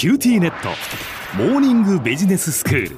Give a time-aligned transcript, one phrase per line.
[0.00, 0.70] QTnet。
[1.36, 2.96] モーニングビジネススクール。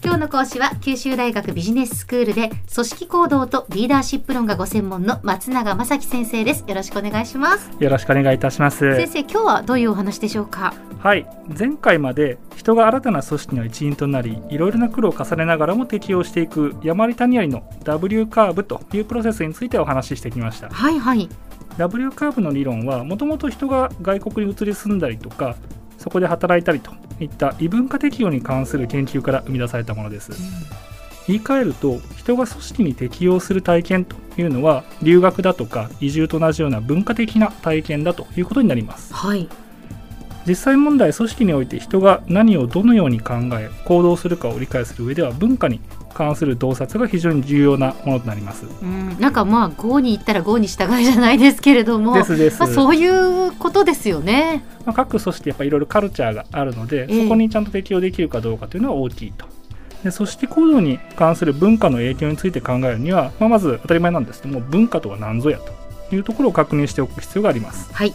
[0.00, 6.64] 今日の講師は九州大学ビジネススクールで組織行動とリーダーシップ論がご専門の松永正樹先生です。
[6.68, 7.68] よろしくお願いします。
[7.80, 8.94] よろしくお願いいたします。
[8.94, 10.72] 先生今日はどういうお話でしょうか？
[11.00, 11.26] はい。
[11.58, 20.68] 前回まで人が新たな組織の一員となりいろいろな苦労を重ねながらも適応していく山あり谷ありの W カーブというプロセスについてお話ししてきました。
[20.68, 21.28] はいはい
[21.78, 25.56] W カーブの理論はもともと人が外国に移り住んだりとか
[25.98, 30.32] そこで働いたりといった異文化適用に関する研究から生み出されたものです、
[31.26, 39.12] 言い換えると人が組織に適応する体験というのは留学だとか移住と同じような文化的な体験だということになります。
[39.14, 39.48] はい
[40.46, 45.80] 実際問題組織において人が何をどのように考え行動するかを理解する上では文化に
[46.14, 48.64] 関する洞察が非常に重要なものとなります。
[48.64, 49.16] うん。
[49.20, 52.14] なんかまあ GO に行ったら GO に従いじゃないですけれども。
[52.14, 54.64] ですです、まあ、そういうことですよね。
[54.86, 57.22] まあ、各組織やっぱいろいろカルチャーがあるので、ええ。
[57.22, 59.46] そこにちゃんと適用できるかどうかというのは大きいと。
[60.04, 67.92] で組織行動に関する文化の影響について考えるには、まあ、まず当たり前なんですけども文化とは何ぞやというところを確認しておく必要があります。
[67.92, 68.14] はい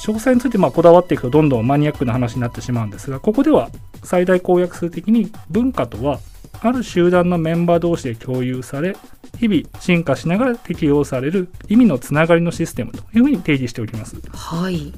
[0.00, 3.70] 詳細についてまあこだわっていくとどんどんマニアックな話になってしまうんですがここでは
[4.02, 6.20] 最大公約数的に文化とは
[6.62, 8.96] ある集団のメンバー同士で共有され
[9.38, 14.16] 日々進化しながら適用される意味のつながりのシステムというふうに定義しておきます。
[14.32, 14.92] はい、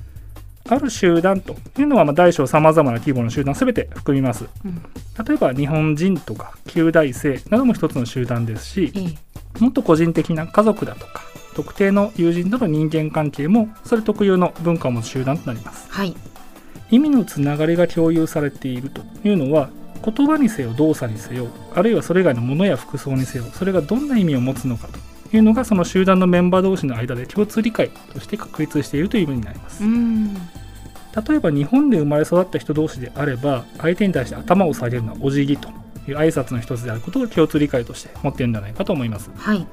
[0.69, 4.47] ある集団というのはまあ大小さまざまな規模の集団すべて含みます。
[4.65, 4.83] うん。
[5.25, 9.61] 例えば日本人とか旧大生なども一つの集団ですしええ。
[9.61, 11.23] もっと個人的な家族だとか
[11.55, 15.91] 特定の友人との人間関係もそれ特有の文化を持つ集団となります。
[15.91, 16.15] はい。
[16.91, 19.71] 意味のつながりが共有されているというのは
[20.05, 29.83] 言葉にせよ動作にせよあるいはそれ以外のものや服装にせよそれがどんな意味を持つのかというのがその集団のメンバー同士の間で共通理解として確立しているという意味になります。
[29.83, 30.35] うん。
[30.35, 30.41] 例
[31.37, 35.69] えば日本で生まれ育った人同士であれば相手に対して頭を下げるのはお辞儀と
[36.09, 39.31] いう挨拶の一つであることを共通理解として持っているんじゃないかと思います。
[39.37, 39.67] はい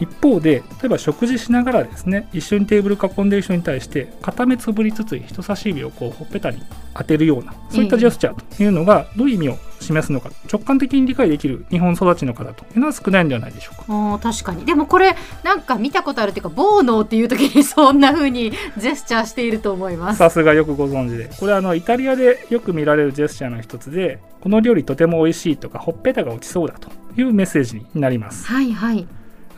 [0.00, 6.62] 一方で例えば食事しながらですね一緒にテーブル囲んでいる人に対して片目つぶりつつ人差し指をこうほっぺたに
[6.94, 13.84] 当てるようなそういったジェスチャーというのがどういう意味を示すのか直感的に理解できる日本育ちの方というのは少ないんではないでしょうか。
[13.88, 14.64] あー確かに。
[14.66, 15.14] でもこれ
[15.44, 20.18] なんか見たことあるっていうかボーノーっていう時にそんな風に ジェスチャーしていると思います。
[20.18, 21.30] さすがよくご存知で。
[21.38, 28.46] これあのイタリアでよく見られるジェスチャーの一つでこの料理とても美味しいとかほっぺたが落ちそうだというメッセージになります。
[28.46, 29.06] はいはい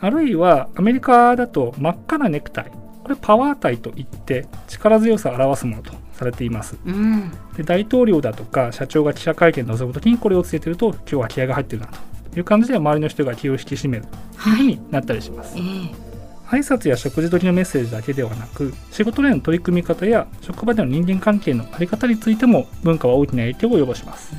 [0.01, 2.71] あるいはアメリカだと真っ赤なネクタイ
[3.03, 6.77] これパワータイといって力強さを表すものとされています。
[6.85, 7.31] うん。
[7.55, 11.99] で大統領だとか社長が記者会見に臨む時にこれをつけてると今日は気合が入ってるなと。
[12.33, 14.53] いう感じで周りの人が気を引き締めるとい。
[14.53, 15.57] うふうになったりします。
[15.57, 16.11] ええ。
[16.51, 24.33] 挨拶や食事時のメッセージだけではなく仕事での取り組み方や職場での人間関係の在り方についても文化は大きな影響を及ぼします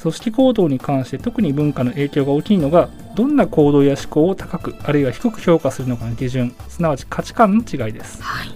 [0.00, 8.22] 組織行動に関して特に文化の影響が大きいのがどんな行動や思考を高くあるいは低く評価するのかの基準すなわち価値観の違いです。
[8.22, 8.48] はい。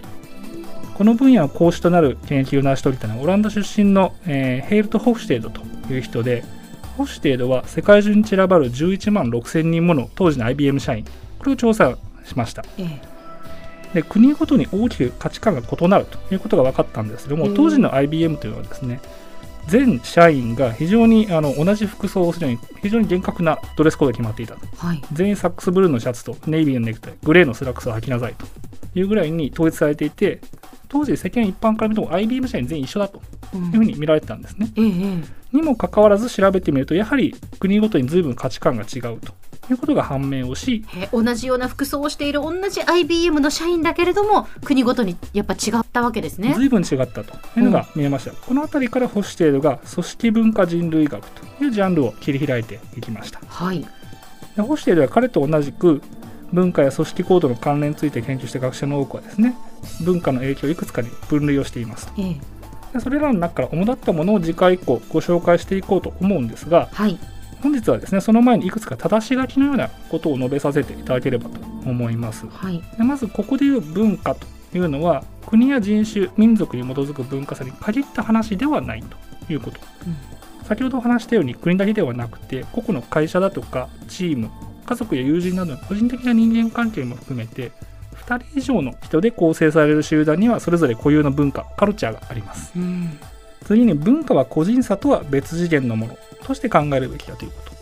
[0.94, 6.44] この分野の講師となる研究を成し遂げたのはオランダ出身の、えーヘイルト・ホフシュテードという人で
[6.96, 11.04] ホフシュテードは世界中に散らばる11万6000人もの当時の IBM 社員。
[11.38, 12.64] これを調査しました。
[12.78, 13.12] ええ。
[13.94, 17.54] で国ごとに大きく価値観が異なるということが分かったんですけども、うん。
[17.54, 19.00] 当時の IBM というのはですね
[19.68, 24.66] 全社員が非常にあの同じ服装をするように非常に厳格なドレスコードが決まっていたと。
[24.76, 25.02] はい。
[25.12, 28.46] 全員サックスブルーのシャツとネイビーのネクタイグレーのスラックスを履きなさいと
[28.98, 30.40] いうぐらいに統一されていて
[30.88, 33.22] 当時世間一般から見ても IBM 社員全員一緒だと
[33.54, 33.64] うん。
[33.66, 35.56] いうふうに見られてたんですね、えええ。
[35.56, 39.34] にもかかわらず調べてみるとやはり国ごとに随分価値観が違うと
[39.70, 46.54] いうことが判明をしええ同じような服装をしている同じ IBM の社員だけれども国ごとにやっぱ違ったわけですね。
[46.54, 47.34] 随分違ったと。
[47.56, 53.40] いうのが見えました、この辺りからホフステードが組織文化人類学というジャンルを切り開いていきました。
[53.46, 53.80] はい。
[53.80, 56.02] テードは彼と同じく
[56.52, 59.56] 文化や組織行動の関連について研究した学者の多くはですね
[60.04, 62.36] 文化の影響をいくつかに分類をしていますええ。
[62.92, 67.18] でそれらの中から主だったものを次回以降ご紹介していこうと思うんですがはい
[67.62, 72.46] 本日はですねその前にいくつか正し書きのようなことを述べさせていただければと思います。
[72.48, 72.82] はい。
[72.96, 79.80] でまずここでいう文化というのは国や人種民族に基づく文化差に限った話ではないということ、
[80.64, 84.50] 先ほどお話したように国だけではなくて個々の会社だとかチーム
[84.86, 87.70] 家族や友人などの個人的な人間関係も含めて
[88.26, 92.72] 2人以上の人で構成される集団にはそれぞれ固有の文化カルチャーがあります。
[92.76, 93.18] うん
[93.72, 97.72] 次に文化は個人差とは別次元のものとして考えるべきだということ。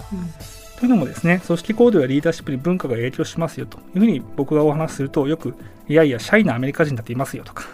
[0.80, 5.54] というのもですね組織行動やリーダーシップに文化が影響しますよというふうに僕がお話しするとよく
[5.88, 7.64] いやいやシャイなアメリカ人だっていますよとか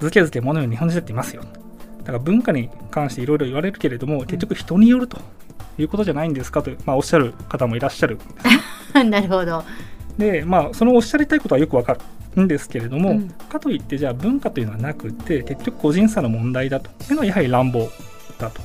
[0.00, 1.42] ずけずけ物言う日本人だっていますよ
[2.00, 5.18] だから文化に関していろいろ言われるけれども結局人によると
[5.78, 8.16] いうことじゃないんですかと、まあ、おっしゃる方もいらっしゃる。
[8.16, 9.64] んですなるほど。
[10.18, 12.00] でまあそのおっしゃりたいことはよくわかる
[12.38, 13.28] んですけれども、うん。
[13.28, 16.90] かといってじゃあ文化というのはなくって結局個人差の問題だと。
[16.90, 17.88] いうのはやはり乱暴
[18.38, 18.60] だと。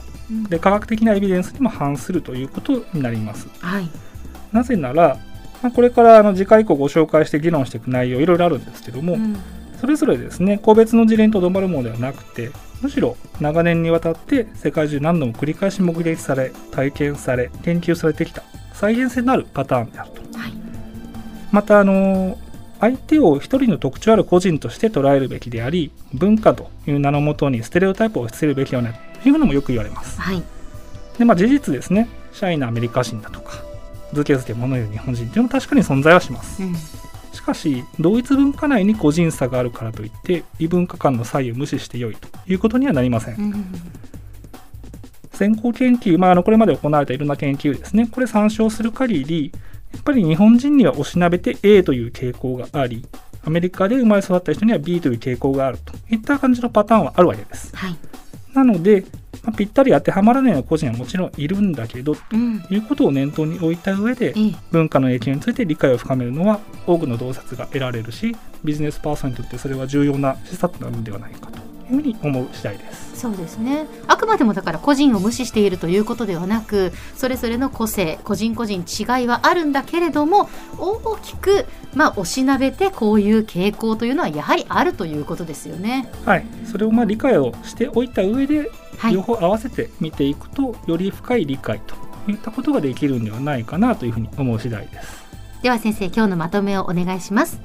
[0.50, 3.47] で科学的なエビデンスにも反するということになります。
[3.59, 3.89] はい。
[4.51, 5.17] なぜなら、
[5.62, 9.38] まあ、これからあの次回以降ご紹介して議論していく内容いろいろあるんですけども、うん。
[9.79, 12.50] それぞれですね個別の事例にとどまるものではなくて
[12.81, 18.41] むしろ長年にわたって世界中何度も繰り返し目撃され体験され研究されてきた
[18.73, 20.21] 再現性のあるパターンであると。
[20.38, 20.53] はい。
[21.51, 22.38] またあの
[22.80, 30.44] 相手を一人の特徴ある個人として捉えるべきであり文化という名のもとにステレオタイプを押し付けるべきではないというのもよく言われますはい。
[31.18, 33.63] でまあ事実ですねシャイなアメリカ人だとか
[34.13, 36.75] ずけずけ物言う日本人というのも確かに存在はしますうん。
[37.33, 43.66] しかし同一文化内に個人差があるからといって異文化間の差異を無視してよいということにはなりません、うん。
[45.36, 49.60] 先行研究、まあ、あのこれまで行われたいろんな研究ですねこれ参照する限りや
[49.95, 53.06] っぱり日本人にはおしなべて A という傾向があり
[53.45, 57.95] アメリカで生まれ育った人には B という傾向があるといった感じのパターンはあるわけですはい。
[58.53, 59.03] なので、
[59.44, 62.63] まあぴったり当てはまらないような個人はもちろんいるんだけどとうん。
[62.69, 64.56] いうことを念頭に置いた上でええ。
[64.71, 71.59] 文化の影響について理解を深めるのは多くの洞察が得られるしビジネスパーソンにとってそれは重要な施策なのではないかと
[71.89, 73.19] いうふうに思う次第です。
[73.19, 86.11] そうですねあくまでもだから個人を無視しているということではなくそれぞれの個性個人個人違いはあるんだけれども大きく、まあ、おしなべてこういう傾向というのはやはりあるということですよね。
[86.25, 91.95] はい、それをまあ理解をしておいた上ではい両、方合わせて見ていくとより深い理解と
[92.31, 95.25] いったことができるんではないかなというふうに思う次第です。
[95.61, 97.59] では先生今日のまとめをお願いします。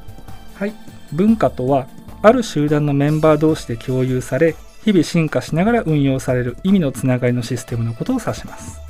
[0.54, 0.74] はい、
[1.12, 1.86] 文化とは
[2.22, 8.80] ある集団のメンバー同士で共有され日々進化しながら運用される意味のつながりのシステムのことを指します。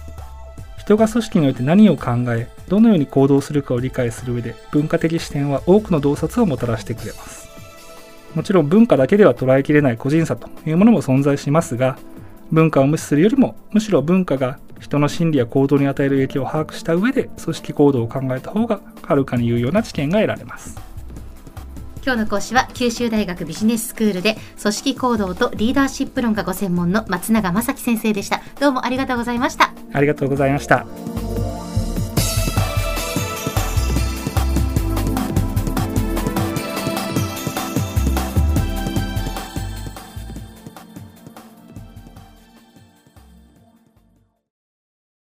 [0.79, 7.49] 人が組織において何を考えどのように行動するかを理解する上で文化的視点は多くの洞察をもたらしてくれます。
[8.35, 11.99] もちろん文化だけでは捉えきれない個人差というものも存在しますが
[12.51, 20.90] 文化を無視するよりもむしろ文化が人の心理や行動に与える影響を把握した上で組織行動を考えた方がはるかに有用な知見が得られます。
[22.11, 28.41] 今日の講師は九州大学ビジネススクールで組織行動とリーダーシップ論がご専門の松永正樹先生でした。
[28.59, 29.73] どうもありがとうございました。
[29.93, 30.85] ありがとうございました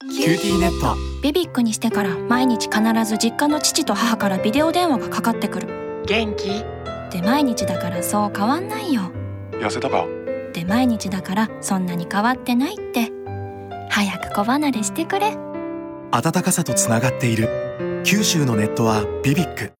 [0.09, 6.76] QTnet BBIQにしてから毎日必ず実家の父と母からビデオ電話がかかってくる元気？
[7.11, 9.11] で毎日だからそう変わんないよ。
[9.51, 10.05] 痩せたか？
[10.53, 13.11] で毎日だからそんなに変わってないって。
[13.89, 15.37] 早く子離れしてくれ。
[16.11, 18.01] 温かさとつながっている。
[18.03, 19.76] 九州のネットはビビック